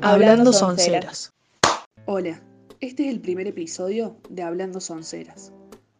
[0.00, 1.32] Hablando Sonceras.
[2.06, 2.42] Hola,
[2.80, 5.52] este es el primer episodio de Hablando Sonceras,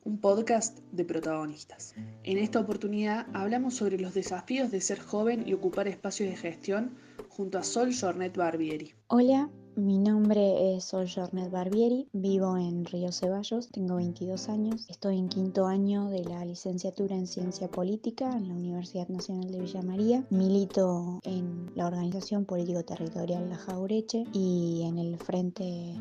[0.05, 1.95] un podcast de protagonistas.
[2.25, 6.97] En esta oportunidad hablamos sobre los desafíos de ser joven y ocupar espacios de gestión
[7.29, 8.95] junto a Sol Jornet Barbieri.
[9.07, 15.19] Hola, mi nombre es Sol Jornet Barbieri, vivo en Río Ceballos, tengo 22 años, estoy
[15.19, 19.83] en quinto año de la licenciatura en Ciencia Política en la Universidad Nacional de Villa
[19.83, 25.95] María, milito en la organización político-territorial La Jaureche y en el Frente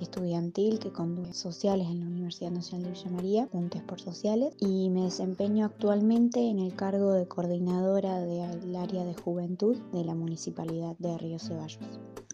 [0.00, 4.90] estudiantil que conduce sociales en la Universidad Nacional de Villa María, Puntes por Sociales, y
[4.90, 10.96] me desempeño actualmente en el cargo de coordinadora del área de juventud de la Municipalidad
[10.98, 11.78] de Río Ceballos.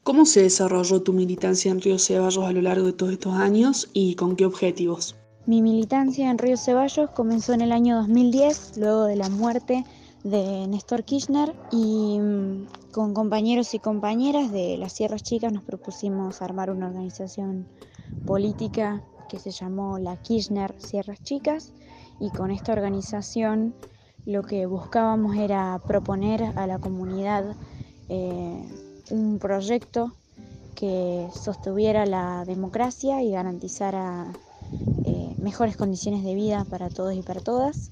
[0.02, 3.90] ¿Cómo se desarrolló tu militancia en Río Ceballos a lo largo de todos estos años
[3.92, 5.15] y con qué objetivos?
[5.46, 9.84] Mi militancia en Río Ceballos comenzó en el año 2010, luego de la muerte de
[10.23, 16.70] Néstor Kirchner y mm, con compañeros y compañeras de las Sierras Chicas nos propusimos armar
[16.70, 17.66] una organización
[18.27, 21.73] política que se llamó la Kirchner Sierras Chicas
[22.21, 23.74] y con esta organización
[24.27, 27.57] lo que buscábamos era proponer a la comunidad
[28.10, 28.62] eh,
[29.10, 30.12] un proyecto
[30.74, 34.32] que sostuviera la democracia y garantizara
[35.05, 37.90] eh, mejores condiciones de vida para todos y para todas.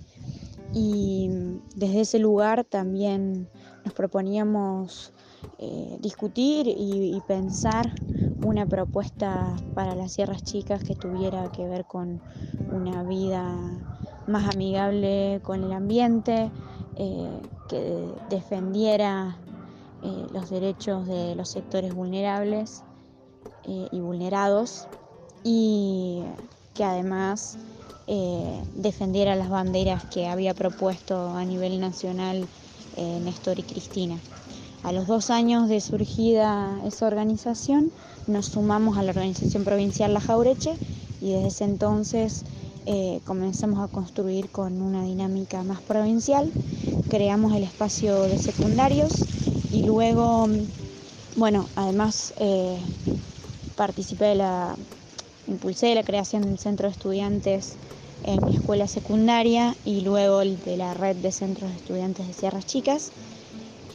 [0.73, 1.31] Y
[1.75, 3.49] desde ese lugar también
[3.85, 5.13] nos proponíamos
[5.59, 7.93] eh, discutir y, pensar
[8.45, 12.21] una propuesta para las sierras chicas que tuviera que ver con
[12.71, 13.57] una vida
[14.29, 16.53] más amigable con el ambiente,
[16.97, 19.37] eh, que defendiera
[20.03, 22.85] eh, los derechos de los sectores vulnerables
[23.65, 24.89] y vulnerados
[25.45, 26.23] y
[26.73, 27.59] que además
[28.75, 32.47] defendiera las banderas que había propuesto a nivel nacional
[32.97, 34.19] Néstor y Cristina.
[34.83, 37.91] A los dos años de surgida esa organización,
[38.27, 40.77] nos sumamos a la organización provincial La Jaureche
[41.21, 42.45] y desde ese entonces
[42.87, 46.51] eh, comenzamos a construir con una dinámica más provincial.
[47.11, 49.13] Creamos el espacio de secundarios
[49.73, 50.49] y luego,
[51.37, 52.79] bueno, además eh,
[53.77, 54.77] participé de la,
[55.49, 57.77] impulsé la creación del centro de estudiantes
[58.25, 62.33] en mi escuela secundaria y luego el de la red de centros de estudiantes de
[62.33, 63.11] Sierras Chicas.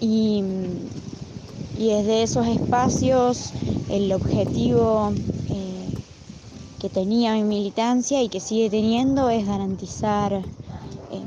[0.02, 0.44] Y,
[1.78, 3.52] desde esos espacios
[3.90, 5.12] el objetivo
[5.50, 5.90] eh,
[6.80, 10.42] que tenía mi militancia y que sigue teniendo es garantizar eh,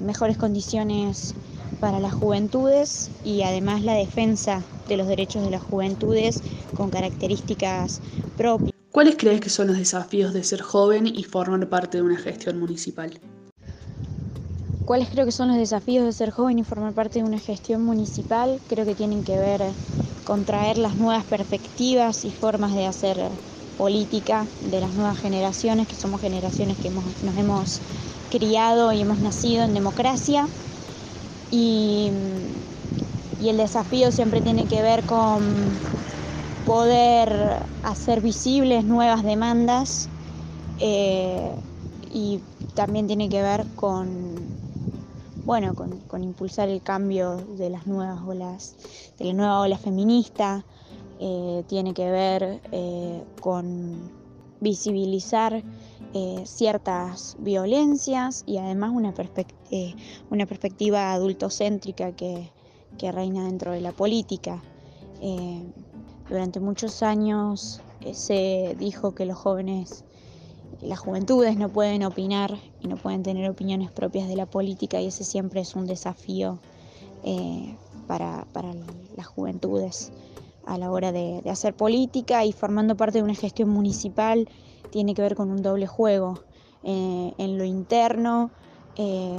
[0.01, 1.35] mejores condiciones
[1.81, 6.43] para las juventudes y además la defensa de los derechos de las juventudes
[6.75, 8.01] con características
[8.37, 8.76] propias.
[8.97, 12.59] ¿Cuáles crees que son los desafíos de ser joven y formar parte de una gestión
[12.59, 13.11] municipal?
[14.87, 17.85] ¿Cuáles creo que son los desafíos de ser joven y formar parte de una gestión
[17.85, 18.59] municipal?
[18.67, 19.61] Creo que tienen que ver
[20.25, 23.19] con traer las nuevas perspectivas y formas de hacer
[23.77, 27.81] política de las nuevas generaciones, que somos generaciones que nos hemos
[28.31, 30.49] criado y hemos nacido en democracia.
[31.51, 32.11] Y,
[33.41, 35.79] el desafío siempre tiene que ver con
[36.67, 40.11] poder hacer visibles nuevas demandas
[40.81, 41.55] eh,
[42.13, 42.41] y
[42.75, 44.35] también tiene que ver con,
[45.45, 48.75] bueno, con, impulsar el cambio de las nuevas olas,
[49.17, 50.65] de la nueva ola feminista,
[51.21, 54.11] eh, tiene que ver eh, con
[54.61, 55.63] visibilizar
[56.45, 62.51] ciertas violencias y además una, perspectiva adultocéntrica que,
[63.13, 64.63] reina dentro de la política.
[66.29, 70.05] Durante muchos años eh, se dijo que los jóvenes,
[70.83, 75.07] las juventudes no pueden opinar y no pueden tener opiniones propias de la política y
[75.07, 76.59] ese siempre es un desafío
[77.23, 77.77] eh,
[78.09, 78.45] para,
[79.17, 80.13] las juventudes
[80.67, 84.49] a la hora de, hacer política y formando parte de una gestión municipal
[84.91, 86.41] tiene que ver con un doble juego
[86.83, 88.51] eh, en lo interno,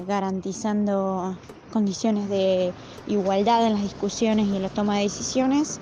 [0.08, 1.36] garantizando
[1.74, 2.72] condiciones de
[3.08, 5.80] igualdad en las discusiones y en la toma de decisiones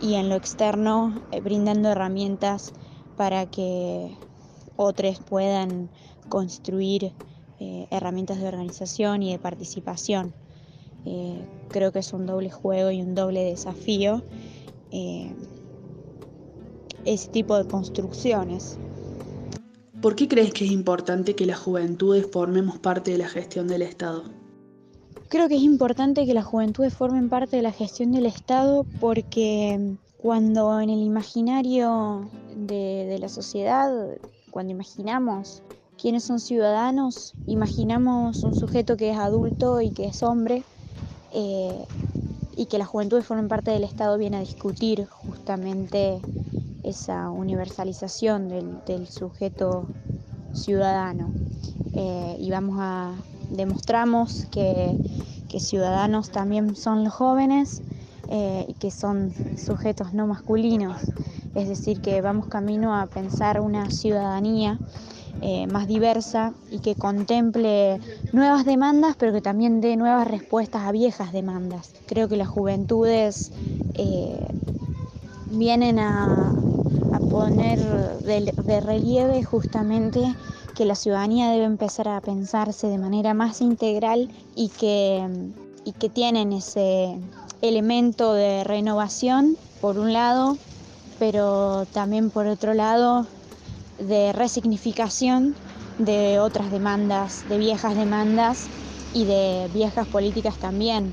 [0.00, 2.72] y en lo externo eh, brindando herramientas
[3.16, 4.16] para que
[4.76, 5.88] otros puedan
[6.28, 7.12] construir
[7.58, 10.32] eh, herramientas de organización y de participación.
[11.04, 14.22] Eh, creo que es un doble juego y un doble desafío
[17.04, 18.78] ese tipo de construcciones.
[20.00, 23.82] ¿Por qué crees que es importante que las juventudes formemos parte de la gestión del
[23.82, 24.24] Estado?
[25.28, 29.96] Creo que es importante que las juventudes formen parte de la gestión del Estado porque
[30.16, 33.92] cuando en el imaginario de, la sociedad,
[34.50, 35.62] cuando imaginamos
[36.00, 40.64] quiénes son ciudadanos, imaginamos un sujeto que es adulto y que es hombre,
[41.34, 41.84] eh,
[42.56, 46.20] y que la juventud formen parte del Estado viene a discutir justamente
[46.84, 49.86] esa universalización del, sujeto
[50.54, 51.30] ciudadano.
[51.92, 53.14] Eh, y vamos a
[53.50, 54.96] demostramos que,
[55.58, 57.82] ciudadanos también son los jóvenes
[58.28, 60.96] eh, y que son sujetos no masculinos.
[61.54, 64.78] Es decir, que vamos camino a pensar una ciudadanía
[65.40, 68.00] eh, más diversa y que contemple
[68.32, 71.94] nuevas demandas, pero que también dé nuevas respuestas a viejas demandas.
[72.06, 73.52] Creo que las juventudes
[73.94, 74.46] eh,
[75.50, 76.54] vienen a,
[77.30, 77.78] poner
[78.20, 80.34] de, relieve justamente
[80.78, 85.28] que la ciudadanía debe empezar a pensarse de manera más integral y que,
[85.84, 87.18] y que tienen ese
[87.62, 90.56] elemento de renovación, por un lado,
[91.18, 93.26] pero también por otro lado
[93.98, 95.56] de resignificación
[95.98, 98.68] de otras demandas, de viejas demandas
[99.12, 101.12] y de viejas políticas también.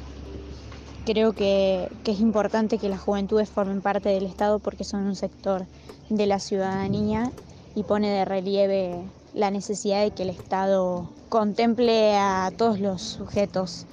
[1.07, 5.65] Creo que, es importante que las juventudes formen parte del Estado porque son un sector
[6.11, 7.31] de la ciudadanía
[7.73, 9.01] y pone de relieve
[9.35, 13.85] la necesidad de que el Estado contemple a todos los sujetos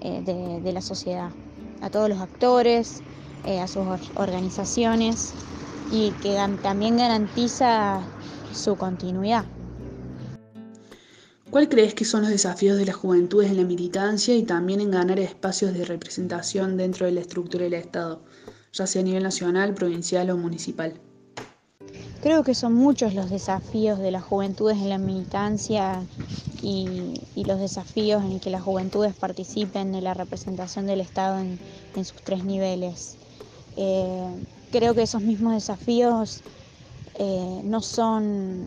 [0.00, 1.30] eh, de, la sociedad,
[1.80, 3.00] a todos los actores,
[3.46, 5.32] eh, a sus organizaciones
[5.92, 8.02] y que también garantiza
[8.52, 9.44] su continuidad.
[11.50, 14.90] ¿Cuál crees que son los desafíos de las juventudes en la militancia y también en
[14.90, 18.22] ganar espacios de representación dentro de la estructura del Estado,
[18.72, 21.00] ya sea a nivel nacional, provincial o municipal?
[22.22, 26.02] Creo que son muchos los desafíos de las juventudes en la militancia
[26.62, 27.14] y,
[27.44, 32.44] los desafíos en que las juventudes participen de la representación del Estado en, sus tres
[32.44, 33.16] niveles.
[33.76, 36.42] Eh, creo que esos mismos desafíos
[37.14, 38.66] eh, no son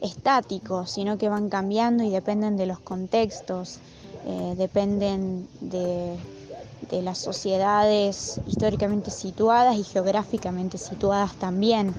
[0.00, 3.78] estáticos, sino que van cambiando y dependen de los contextos,
[4.26, 6.16] eh, dependen de,
[7.02, 11.92] las sociedades históricamente situadas y geográficamente situadas también.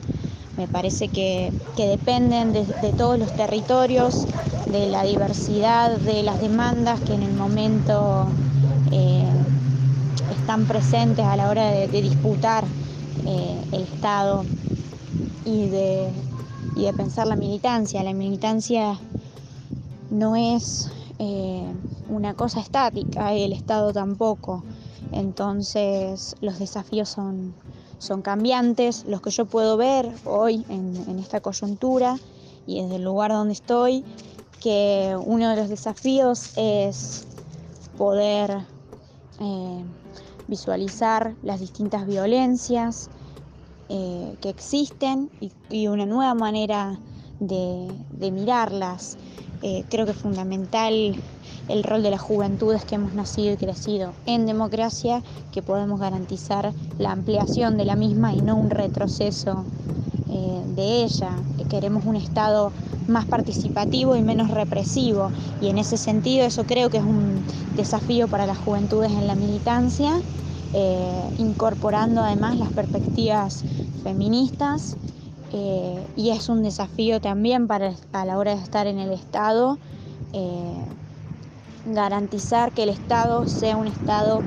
[0.58, 2.64] Me parece que, dependen de,
[2.98, 4.26] todos los territorios,
[4.68, 8.26] de la diversidad de las demandas que en el momento
[8.92, 9.26] eh,
[10.32, 12.64] están presentes a la hora de, disputar
[13.72, 14.46] el Estado
[15.46, 16.10] y de,
[16.76, 18.04] de pensar la militancia.
[18.04, 18.98] La militancia
[20.10, 21.64] no es eh,
[22.10, 24.64] una cosa estática, el Estado tampoco.
[25.12, 27.54] Entonces los desafíos son,
[27.98, 32.18] son cambiantes, los que yo puedo ver hoy en, esta coyuntura
[32.68, 34.04] y desde el lugar donde estoy,
[34.62, 37.28] que uno de los desafíos es
[37.98, 38.66] poder
[39.40, 39.86] eh,
[40.48, 43.10] visualizar las distintas violencias,
[43.88, 45.30] eh, que existen
[45.70, 46.98] y, una nueva manera
[47.40, 49.16] de, mirarlas.
[49.68, 51.16] Eh, creo que fundamental
[51.70, 56.72] el rol de las juventudes que hemos nacido y crecido en democracia, que podemos garantizar
[57.00, 59.66] la ampliación de la misma y no un retroceso
[60.30, 61.32] eh, de ella.
[61.68, 62.74] Queremos un Estado
[63.08, 65.32] más participativo y menos represivo.
[65.60, 67.44] Y en ese sentido eso creo que es un
[67.76, 70.22] desafío para las juventudes en la militancia
[70.74, 73.64] eh, incorporando además las perspectivas
[74.04, 74.98] feministas
[75.50, 79.80] eh, y es un desafío también para a la hora de estar en el Estado
[80.34, 80.96] eh,
[81.84, 84.46] garantizar que el Estado sea un Estado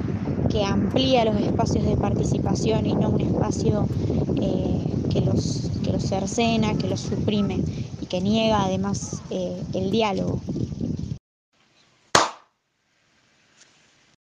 [0.49, 3.89] que amplía los espacios de participación y no un espacio
[4.35, 7.65] que, los, que los cercena, que los suprime
[8.01, 10.47] y que niega además el diálogo.